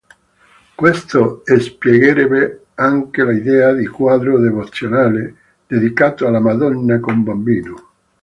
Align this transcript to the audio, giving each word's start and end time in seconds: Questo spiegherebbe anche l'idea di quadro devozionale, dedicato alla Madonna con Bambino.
Questo 0.73 1.43
spiegherebbe 1.59 2.65
anche 2.73 3.23
l'idea 3.23 3.71
di 3.71 3.85
quadro 3.85 4.39
devozionale, 4.39 5.35
dedicato 5.67 6.25
alla 6.25 6.39
Madonna 6.39 6.99
con 6.99 7.21
Bambino. 7.21 7.89